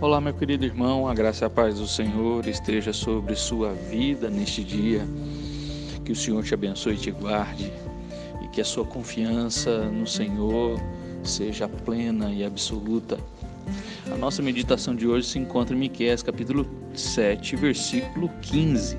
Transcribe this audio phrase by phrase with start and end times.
[0.00, 4.30] Olá, meu querido irmão, a graça e a paz do Senhor esteja sobre sua vida
[4.30, 5.04] neste dia.
[6.04, 7.72] Que o Senhor te abençoe e te guarde
[8.40, 10.80] e que a sua confiança no Senhor
[11.24, 13.18] seja plena e absoluta.
[14.12, 18.96] A nossa meditação de hoje se encontra em Miqueias capítulo 7, versículo 15,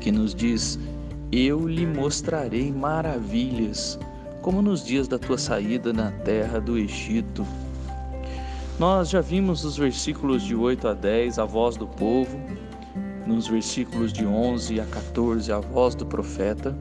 [0.00, 0.78] que nos diz:
[1.30, 3.98] Eu lhe mostrarei maravilhas,
[4.40, 7.46] como nos dias da tua saída na terra do Egito
[8.78, 12.38] nós já vimos nos versículos de 8 a 10 a voz do povo,
[13.26, 16.76] nos versículos de 11 a 14 a voz do profeta,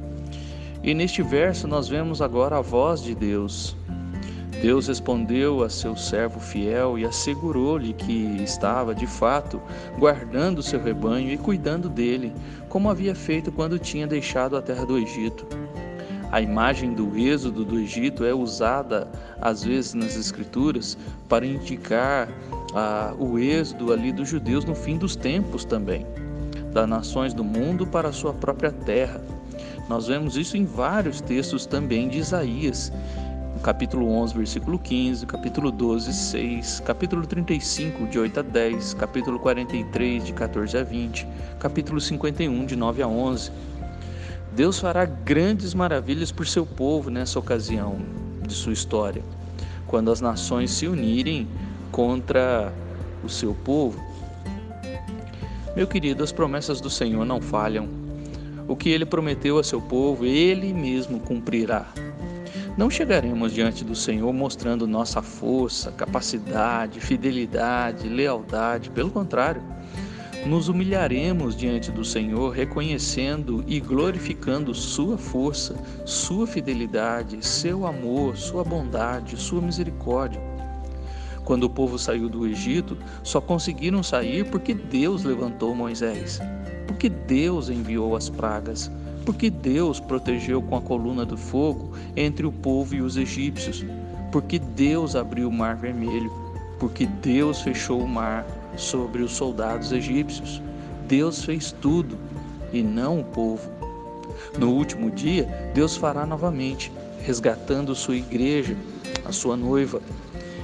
[0.83, 3.77] e neste verso nós vemos agora a voz de Deus.
[4.61, 9.61] Deus respondeu a seu servo fiel e assegurou-lhe que estava, de fato,
[9.97, 12.33] guardando seu rebanho e cuidando dele,
[12.67, 15.45] como havia feito quando tinha deixado a terra do Egito.
[16.31, 19.07] A imagem do êxodo do Egito é usada
[19.41, 20.97] às vezes nas escrituras
[21.29, 22.27] para indicar
[22.73, 26.05] ah, o êxodo ali dos judeus no fim dos tempos também,
[26.73, 29.21] das nações do mundo para a sua própria terra.
[29.87, 32.91] Nós vemos isso em vários textos também de Isaías,
[33.53, 39.39] no capítulo 11, versículo 15, capítulo 12, 6, capítulo 35, de 8 a 10, capítulo
[39.39, 41.27] 43, de 14 a 20,
[41.59, 43.51] capítulo 51, de 9 a 11.
[44.55, 47.97] Deus fará grandes maravilhas por seu povo nessa ocasião
[48.47, 49.21] de sua história,
[49.85, 51.45] quando as nações se unirem
[51.91, 52.71] contra
[53.21, 54.01] o seu povo.
[55.75, 57.89] Meu querido, as promessas do Senhor não falham.
[58.65, 61.87] O que ele prometeu a seu povo, ele mesmo cumprirá.
[62.77, 69.61] Não chegaremos diante do Senhor mostrando nossa força, capacidade, fidelidade, lealdade, pelo contrário
[70.45, 75.75] nos humilharemos diante do Senhor, reconhecendo e glorificando Sua força,
[76.05, 80.39] Sua fidelidade, Seu amor, Sua bondade, Sua misericórdia.
[81.43, 86.39] Quando o povo saiu do Egito, só conseguiram sair porque Deus levantou Moisés,
[86.87, 88.91] porque Deus enviou as pragas,
[89.25, 93.83] porque Deus protegeu com a coluna do fogo entre o povo e os egípcios,
[94.31, 96.31] porque Deus abriu o mar vermelho,
[96.79, 98.45] porque Deus fechou o mar
[98.77, 100.61] sobre os soldados egípcios.
[101.07, 102.17] Deus fez tudo
[102.73, 103.69] e não o povo.
[104.57, 106.91] No último dia, Deus fará novamente,
[107.23, 108.75] resgatando sua igreja,
[109.25, 110.01] a sua noiva.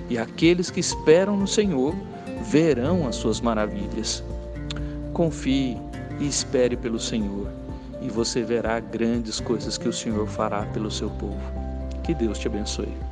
[0.09, 1.95] E aqueles que esperam no Senhor
[2.43, 4.23] verão as suas maravilhas.
[5.13, 5.77] Confie
[6.19, 7.47] e espere pelo Senhor,
[8.01, 11.39] e você verá grandes coisas que o Senhor fará pelo seu povo.
[12.03, 13.10] Que Deus te abençoe.